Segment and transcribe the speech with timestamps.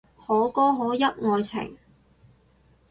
[0.17, 1.77] 可歌可泣愛情